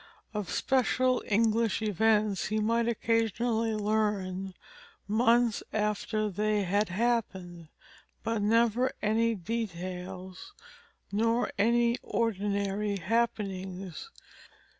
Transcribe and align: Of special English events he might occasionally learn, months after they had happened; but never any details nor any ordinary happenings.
Of 0.33 0.49
special 0.49 1.21
English 1.27 1.83
events 1.83 2.45
he 2.47 2.57
might 2.59 2.87
occasionally 2.87 3.75
learn, 3.75 4.55
months 5.07 5.61
after 5.71 6.27
they 6.27 6.63
had 6.63 6.89
happened; 6.89 7.67
but 8.23 8.41
never 8.41 8.93
any 9.03 9.35
details 9.35 10.53
nor 11.11 11.51
any 11.59 11.97
ordinary 12.01 12.97
happenings. 12.97 14.09